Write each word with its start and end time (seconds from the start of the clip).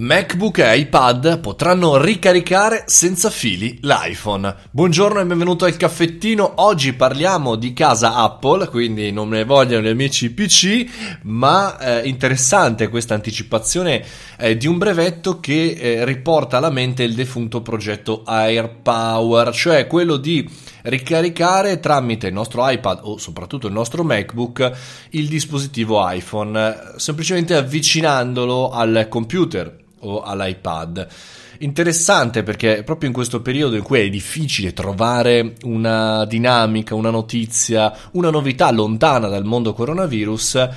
MacBook 0.00 0.56
e 0.60 0.78
iPad 0.78 1.40
potranno 1.40 2.02
ricaricare 2.02 2.84
senza 2.86 3.28
fili 3.28 3.80
l'iPhone. 3.82 4.56
Buongiorno 4.70 5.20
e 5.20 5.26
benvenuto 5.26 5.66
al 5.66 5.76
caffettino. 5.76 6.52
Oggi 6.56 6.94
parliamo 6.94 7.54
di 7.54 7.74
casa 7.74 8.14
Apple, 8.14 8.68
quindi 8.68 9.12
non 9.12 9.28
ne 9.28 9.44
vogliono 9.44 9.86
gli 9.86 9.90
amici 9.90 10.32
PC, 10.32 11.18
ma 11.24 11.76
eh, 11.78 12.08
interessante 12.08 12.88
questa 12.88 13.12
anticipazione 13.12 14.02
eh, 14.38 14.56
di 14.56 14.66
un 14.66 14.78
brevetto 14.78 15.38
che 15.38 15.72
eh, 15.72 16.04
riporta 16.06 16.56
alla 16.56 16.70
mente 16.70 17.02
il 17.02 17.12
defunto 17.12 17.60
progetto 17.60 18.22
AirPower, 18.24 19.52
cioè 19.52 19.86
quello 19.86 20.16
di 20.16 20.48
ricaricare 20.84 21.78
tramite 21.78 22.28
il 22.28 22.32
nostro 22.32 22.66
iPad 22.66 23.00
o 23.02 23.18
soprattutto 23.18 23.66
il 23.66 23.74
nostro 23.74 24.02
MacBook 24.02 24.72
il 25.10 25.28
dispositivo 25.28 26.10
iPhone, 26.10 26.94
semplicemente 26.96 27.54
avvicinandolo 27.54 28.70
al 28.70 29.04
computer 29.10 29.88
o 30.00 30.20
all'iPad. 30.22 31.06
Interessante 31.62 32.42
perché 32.42 32.82
proprio 32.84 33.10
in 33.10 33.14
questo 33.14 33.42
periodo 33.42 33.76
in 33.76 33.82
cui 33.82 34.00
è 34.00 34.08
difficile 34.08 34.72
trovare 34.72 35.56
una 35.64 36.24
dinamica, 36.24 36.94
una 36.94 37.10
notizia, 37.10 37.94
una 38.12 38.30
novità 38.30 38.70
lontana 38.70 39.28
dal 39.28 39.44
mondo 39.44 39.74
coronavirus, 39.74 40.68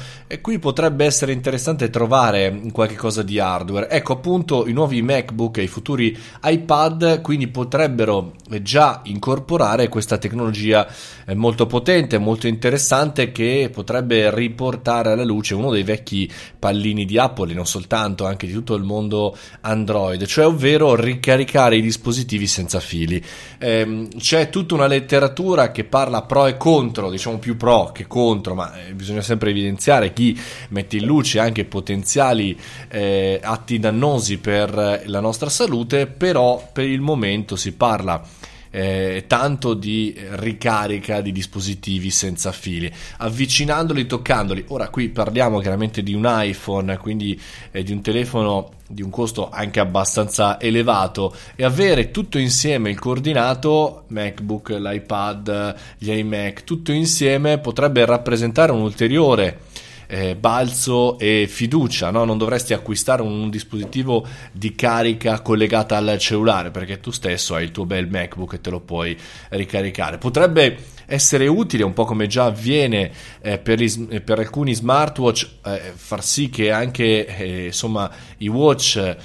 qui 0.42 0.60
potrebbe 0.60 1.06
essere 1.06 1.32
interessante 1.32 1.90
trovare 1.90 2.64
qualche 2.74 2.96
cosa 2.96 3.24
di 3.24 3.40
hardware. 3.40 3.90
Ecco 3.90 4.12
appunto 4.12 4.68
i 4.68 4.74
nuovi 4.74 5.02
MacBook 5.02 5.60
e 5.60 5.64
i 5.64 5.68
futuri 5.68 6.18
iPad 6.44 7.22
quindi 7.22 7.48
potrebbero 7.48 8.34
già 8.62 9.00
incorporare 9.06 9.88
questa 9.88 10.18
tecnologia 10.18 10.86
eh, 11.26 11.34
molto 11.34 11.66
potente, 11.66 12.18
molto 12.18 12.48
interessante 12.48 13.32
che 13.32 13.70
potrebbe 13.72 14.36
riportare 14.36 15.14
alla 15.14 15.24
luce 15.24 15.54
uno 15.54 15.72
dei 15.72 15.84
vecchi 15.84 16.30
pallini 16.60 17.06
di 17.06 17.18
Apple 17.18 17.54
e 17.54 17.56
non 17.56 17.66
soltanto, 17.66 18.26
anche 18.26 18.48
di 18.48 18.54
tutto 18.54 18.76
il 18.76 18.84
mondo 18.84 19.38
Android, 19.62 20.26
cioè 20.26 20.46
ovvero 20.46 20.72
ovvero 20.74 20.96
ricaricare 20.96 21.78
i 21.78 21.82
dispositivi 21.82 22.48
senza 22.48 22.80
fili. 22.80 23.24
Eh, 23.58 24.08
c'è 24.18 24.50
tutta 24.50 24.74
una 24.74 24.88
letteratura 24.88 25.72
che 25.72 25.84
parla 25.84 26.24
pro 26.24 26.48
e 26.48 26.58
contro, 26.58 27.10
diciamo 27.10 27.38
più 27.38 27.56
pro 27.58 27.92
che 27.94 28.08
contro, 28.08 28.56
ma 28.56 28.74
eh, 28.86 28.94
bisogna 28.94 29.22
sempre 29.22 29.52
evidenziare 29.52 30.14
chi 30.14 30.40
mette 30.70 30.98
in 30.98 31.06
luce 31.06 31.40
anche 31.40 31.66
potenziali 31.66 32.58
eh, 32.90 33.40
atti 33.42 33.80
dannosi 33.80 34.38
per 34.38 35.04
la 35.06 35.20
nostra 35.20 35.50
salute, 35.50 36.08
però 36.08 36.70
per 36.72 36.86
il 36.86 37.02
momento 37.02 37.56
si 37.56 37.74
parla 37.74 38.22
eh, 38.76 39.26
tanto 39.28 39.76
di 39.76 40.16
ricarica 40.32 41.22
di 41.22 41.32
dispositivi 41.32 42.10
senza 42.10 42.52
fili, 42.52 42.92
avvicinandoli, 43.18 44.08
toccandoli. 44.08 44.66
Ora 44.70 44.90
qui 44.90 45.10
parliamo 45.10 45.60
chiaramente 45.60 46.02
di 46.02 46.16
un 46.16 46.26
iPhone, 46.28 46.98
quindi 46.98 47.40
eh, 47.72 47.84
di 47.84 47.92
un 47.92 48.02
telefono 48.02 48.72
di 48.88 49.04
un 49.04 49.12
costo 49.12 49.50
anche 49.50 49.80
abbastanza 49.80 50.60
elevato 50.60 51.36
e 51.56 51.64
avere 51.64 52.10
tutto 52.10 52.40
insieme 52.40 52.90
il 52.90 53.00
coordinato 53.00 54.06
MacBook, 54.08 54.70
l'iPad, 54.70 55.76
gli 56.00 56.12
iMac, 56.12 56.64
tutto 56.64 56.92
insieme 56.92 57.60
potrebbe 57.60 58.04
rappresentare 58.06 58.72
un 58.72 58.82
ulteriore 58.82 59.60
eh, 60.14 60.36
balzo 60.36 61.18
e 61.18 61.48
fiducia, 61.50 62.12
no? 62.12 62.24
non 62.24 62.38
dovresti 62.38 62.74
acquistare 62.74 63.24
un, 63.24 63.50
dispositivo 63.50 64.24
di 64.52 64.76
carica 64.76 65.42
collegata 65.42 65.98
al 65.98 66.18
cellulare 66.20 66.70
perché 66.70 67.00
tu 67.00 67.10
stesso 67.10 67.56
hai 67.56 67.64
il 67.64 67.72
tuo 67.72 67.86
bel 67.86 68.08
MacBook 68.08 68.54
e 68.54 68.62
te 68.62 68.70
lo 68.70 68.80
puoi 68.80 69.18
ricaricare. 69.50 70.20
Potrebbe 70.20 70.78
essere 71.06 71.48
utile, 71.48 71.84
un 71.84 71.94
po' 71.94 72.06
come 72.06 72.28
già 72.28 72.46
avviene 72.46 73.12
eh, 73.42 73.58
per, 73.58 73.82
i, 73.82 74.22
per, 74.24 74.40
alcuni 74.40 74.74
smartwatch, 74.74 75.50
eh, 75.66 75.92
far 75.94 76.24
sì 76.24 76.50
che 76.50 76.72
anche 76.72 77.26
eh, 77.26 77.66
insomma, 77.66 78.10
i 78.38 78.48
watch 78.48 78.96
eh, 78.98 79.18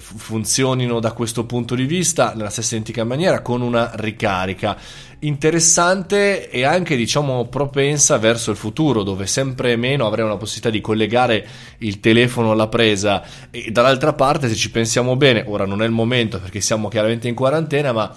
funzionino 0.00 1.00
da 1.00 1.12
questo 1.12 1.44
punto 1.44 1.74
di 1.74 1.84
vista 1.84 2.32
nella 2.34 2.50
stessa 2.50 2.74
identica 2.74 3.04
maniera 3.04 3.40
con 3.42 3.60
una 3.60 3.92
ricarica 3.94 4.76
interessante 5.22 6.50
e 6.50 6.64
anche 6.64 6.96
diciamo 6.96 7.46
propensa 7.46 8.18
verso 8.18 8.50
il 8.50 8.56
futuro 8.56 9.02
dove 9.02 9.26
sempre 9.26 9.76
meno 9.76 10.06
avremo 10.06 10.28
la 10.28 10.36
possibilità 10.36 10.70
di 10.70 10.80
collegare 10.80 11.46
il 11.78 12.00
telefono 12.00 12.52
alla 12.52 12.68
presa. 12.68 13.22
E 13.50 13.70
dall'altra 13.70 14.12
parte 14.14 14.48
se 14.48 14.54
ci 14.54 14.70
pensiamo 14.70 15.16
bene 15.16 15.44
ora 15.46 15.64
non 15.64 15.82
è 15.82 15.86
il 15.86 15.92
momento 15.92 16.40
perché 16.40 16.60
siamo 16.60 16.88
chiaramente 16.88 17.28
in 17.28 17.34
quarantena 17.34 17.92
ma 17.92 18.14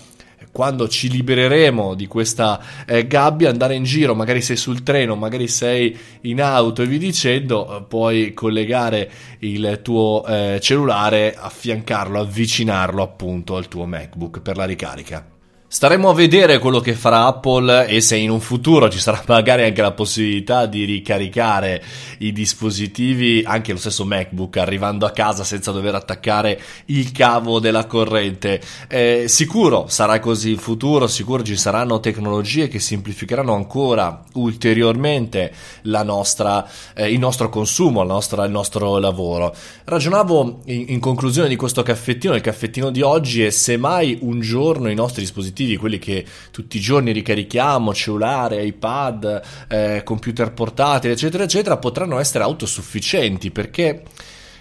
quando 0.55 0.87
ci 0.87 1.09
libereremo 1.09 1.95
di 1.95 2.07
questa 2.07 2.61
eh, 2.85 3.05
gabbia, 3.07 3.49
andare 3.49 3.75
in 3.75 3.83
giro, 3.83 4.15
magari 4.15 4.39
sei 4.39 4.55
sul 4.55 4.83
treno, 4.83 5.17
magari 5.17 5.49
sei 5.49 5.93
in 6.21 6.41
auto 6.41 6.81
e 6.81 6.85
vi 6.85 6.97
dicendo, 6.97 7.75
eh, 7.75 7.83
puoi 7.83 8.33
collegare 8.33 9.11
il 9.39 9.81
tuo 9.83 10.23
eh, 10.25 10.59
cellulare, 10.61 11.35
affiancarlo, 11.37 12.21
avvicinarlo 12.21 13.03
appunto 13.03 13.57
al 13.57 13.67
tuo 13.67 13.85
MacBook 13.85 14.39
per 14.39 14.55
la 14.55 14.63
ricarica. 14.63 15.34
Staremo 15.75 16.07
a 16.07 16.13
vedere 16.13 16.57
quello 16.59 16.79
che 16.79 16.93
farà 16.93 17.25
Apple 17.25 17.87
e 17.87 17.99
se 17.99 18.15
in 18.15 18.29
un 18.29 18.39
futuro 18.39 18.89
ci 18.89 18.97
sarà 18.97 19.21
magari 19.27 19.63
anche 19.63 19.81
la 19.81 19.91
possibilità 19.91 20.67
di 20.67 20.85
ricaricare 20.85 21.83
i 22.19 22.31
dispositivi, 22.31 23.43
anche 23.45 23.73
lo 23.73 23.77
stesso 23.77 24.05
MacBook, 24.05 24.55
arrivando 24.55 25.05
a 25.05 25.11
casa 25.11 25.43
senza 25.43 25.73
dover 25.73 25.93
attaccare 25.93 26.61
il 26.85 27.11
cavo 27.11 27.59
della 27.59 27.87
corrente. 27.87 28.61
Eh, 28.87 29.25
sicuro 29.27 29.87
sarà 29.89 30.21
così 30.21 30.51
in 30.51 30.59
futuro, 30.59 31.07
sicuro 31.07 31.43
ci 31.43 31.57
saranno 31.57 31.99
tecnologie 31.99 32.69
che 32.69 32.79
semplificheranno 32.79 33.53
ancora 33.53 34.23
ulteriormente 34.35 35.51
nostra, 35.81 36.65
eh, 36.93 37.11
il 37.11 37.19
nostro 37.19 37.49
consumo, 37.49 38.01
nostra, 38.03 38.45
il 38.45 38.51
nostro 38.51 38.97
lavoro. 38.97 39.53
Ragionavo 39.83 40.61
in, 40.67 40.85
in 40.87 41.01
conclusione 41.01 41.49
di 41.49 41.57
questo 41.57 41.83
caffettino, 41.83 42.33
il 42.33 42.39
caffettino 42.39 42.91
di 42.91 43.01
oggi, 43.01 43.43
e 43.43 43.51
se 43.51 43.75
mai 43.75 44.19
un 44.21 44.39
giorno 44.39 44.89
i 44.89 44.95
nostri 44.95 45.21
dispositivi 45.21 45.63
dispositivi, 45.65 45.77
quelli 45.77 45.99
che 45.99 46.25
tutti 46.51 46.77
i 46.77 46.79
giorni 46.79 47.11
ricarichiamo, 47.11 47.93
cellulare, 47.93 48.63
iPad, 48.63 49.41
eh, 49.67 50.01
computer 50.03 50.53
portatili, 50.53 51.13
eccetera, 51.13 51.43
eccetera, 51.43 51.77
potranno 51.77 52.19
essere 52.19 52.43
autosufficienti 52.43 53.51
perché... 53.51 54.03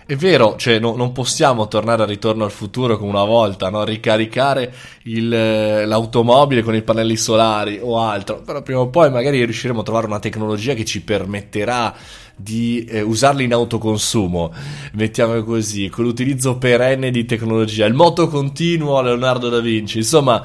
È 0.06 0.16
vero, 0.16 0.56
cioè 0.56 0.78
no, 0.78 0.96
non 0.96 1.12
possiamo 1.12 1.66
tornare 1.66 2.02
al 2.02 2.08
ritorno 2.08 2.44
al 2.44 2.50
futuro 2.50 2.98
come 2.98 3.08
una 3.08 3.24
volta, 3.24 3.70
no? 3.70 3.84
ricaricare 3.84 4.70
il, 5.04 5.30
l'automobile 5.30 6.60
con 6.60 6.74
i 6.74 6.82
pannelli 6.82 7.16
solari 7.16 7.78
o 7.80 7.98
altro, 7.98 8.42
però 8.42 8.60
prima 8.60 8.80
o 8.80 8.88
poi 8.88 9.10
magari 9.10 9.42
riusciremo 9.42 9.80
a 9.80 9.82
trovare 9.82 10.04
una 10.04 10.18
tecnologia 10.18 10.74
che 10.74 10.84
ci 10.84 11.00
permetterà 11.00 11.94
di 12.36 12.84
eh, 12.84 13.00
usarli 13.00 13.44
in 13.44 13.54
autoconsumo, 13.54 14.52
mettiamo 14.92 15.42
così, 15.42 15.88
con 15.88 16.04
l'utilizzo 16.04 16.58
perenne 16.58 17.10
di 17.10 17.24
tecnologia, 17.24 17.86
il 17.86 17.94
moto 17.94 18.28
continuo 18.28 18.98
a 18.98 19.02
Leonardo 19.02 19.48
da 19.48 19.60
Vinci, 19.60 19.96
insomma 19.96 20.44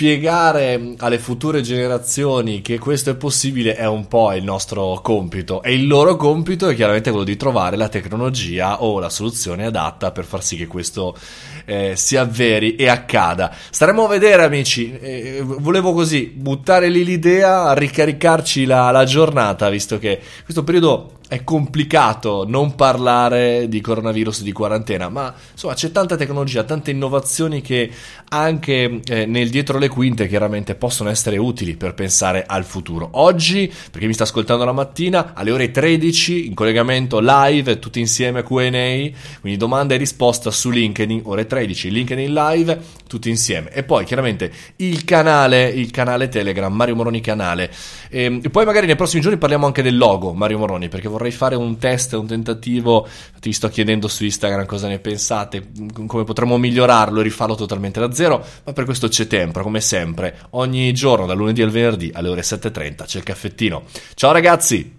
spiegare 0.00 0.94
alle 0.98 1.18
future 1.18 1.60
generazioni 1.60 2.62
che 2.62 2.78
questo 2.78 3.10
è 3.10 3.16
possibile 3.16 3.74
è 3.74 3.84
un 3.88 4.06
po' 4.06 4.32
il 4.32 4.44
nostro 4.44 5.00
compito 5.02 5.60
e 5.60 5.74
il 5.74 5.88
loro 5.88 6.14
compito 6.14 6.68
è 6.68 6.76
chiaramente 6.76 7.10
quello 7.10 7.24
di 7.24 7.34
trovare 7.34 7.76
la 7.76 7.88
tecnologia 7.88 8.80
o 8.84 9.00
la 9.00 9.10
soluzione 9.10 9.66
adatta 9.66 10.12
per 10.12 10.24
far 10.24 10.44
sì 10.44 10.56
che 10.56 10.68
questo 10.68 11.16
eh, 11.64 11.94
si 11.96 12.16
avveri 12.16 12.76
e 12.76 12.88
accada. 12.88 13.52
Staremo 13.70 14.04
a 14.04 14.08
vedere 14.08 14.44
amici, 14.44 14.96
eh, 14.96 15.42
volevo 15.44 15.92
così 15.92 16.32
buttare 16.32 16.90
lì 16.90 17.04
l'idea, 17.04 17.72
ricaricarci 17.74 18.66
la, 18.66 18.92
la 18.92 19.02
giornata 19.04 19.68
visto 19.68 19.98
che 19.98 20.20
questo 20.44 20.62
periodo 20.62 21.18
è 21.28 21.44
complicato 21.44 22.46
non 22.48 22.74
parlare 22.74 23.68
di 23.68 23.82
coronavirus 23.82 24.42
di 24.42 24.50
quarantena, 24.50 25.10
ma 25.10 25.32
insomma 25.52 25.74
c'è 25.74 25.92
tanta 25.92 26.16
tecnologia, 26.16 26.64
tante 26.64 26.90
innovazioni 26.90 27.60
che 27.60 27.90
anche 28.30 29.00
eh, 29.04 29.26
nel 29.26 29.50
dietro 29.50 29.78
le 29.78 29.87
quinte 29.88 30.28
chiaramente 30.28 30.74
possono 30.74 31.10
essere 31.10 31.36
utili 31.36 31.76
per 31.76 31.94
pensare 31.94 32.44
al 32.46 32.64
futuro. 32.64 33.08
Oggi, 33.12 33.72
perché 33.90 34.06
mi 34.06 34.14
sta 34.14 34.24
ascoltando 34.24 34.64
la 34.64 34.72
mattina, 34.72 35.32
alle 35.34 35.50
ore 35.50 35.70
13 35.70 36.46
in 36.46 36.54
collegamento 36.54 37.18
live, 37.20 37.78
tutti 37.78 38.00
insieme 38.00 38.42
QA, 38.42 38.70
quindi 39.40 39.58
domanda 39.58 39.94
e 39.94 39.98
risposta 39.98 40.50
su 40.50 40.70
LinkedIn, 40.70 41.22
ore 41.24 41.46
13, 41.46 41.90
LinkedIn 41.90 42.32
live, 42.32 42.80
tutti 43.06 43.28
insieme. 43.28 43.72
E 43.72 43.82
poi 43.82 44.04
chiaramente 44.04 44.52
il 44.76 45.04
canale, 45.04 45.68
il 45.68 45.90
canale 45.90 46.28
Telegram, 46.28 46.72
Mario 46.72 46.94
Moroni 46.94 47.20
canale. 47.20 47.70
Ehm, 48.10 48.40
e 48.42 48.50
poi 48.50 48.64
magari 48.64 48.86
nei 48.86 48.96
prossimi 48.96 49.22
giorni 49.22 49.38
parliamo 49.38 49.66
anche 49.66 49.82
del 49.82 49.96
logo 49.96 50.32
Mario 50.32 50.58
Moroni, 50.58 50.88
perché 50.88 51.08
vorrei 51.08 51.30
fare 51.30 51.56
un 51.56 51.78
test, 51.78 52.12
un 52.12 52.26
tentativo. 52.26 53.06
Ti 53.40 53.52
sto 53.52 53.68
chiedendo 53.68 54.08
su 54.08 54.24
Instagram 54.24 54.66
cosa 54.66 54.88
ne 54.88 54.98
pensate, 54.98 55.68
come 56.06 56.24
potremmo 56.24 56.58
migliorarlo 56.58 57.20
e 57.20 57.22
rifarlo 57.22 57.54
totalmente 57.54 58.00
da 58.00 58.12
zero. 58.12 58.44
Ma 58.64 58.72
per 58.72 58.84
questo 58.84 59.08
c'è 59.08 59.26
tempo, 59.26 59.58
come 59.78 59.80
sempre. 59.80 60.36
Ogni 60.50 60.92
giorno, 60.92 61.26
dal 61.26 61.36
lunedì 61.36 61.62
al 61.62 61.70
venerdì 61.70 62.10
alle 62.12 62.28
ore 62.28 62.42
7.30 62.42 63.04
c'è 63.04 63.18
il 63.18 63.24
caffettino. 63.24 63.84
Ciao 64.14 64.32
ragazzi! 64.32 64.97